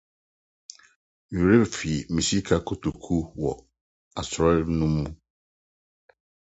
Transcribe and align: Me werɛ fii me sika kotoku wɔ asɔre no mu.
Me 1.29 1.37
werɛ 1.45 1.55
fii 1.77 1.99
me 2.13 2.19
sika 2.27 2.55
kotoku 2.67 3.15
wɔ 3.41 3.51
asɔre 4.19 4.51
no 4.77 4.85
mu. 4.95 5.05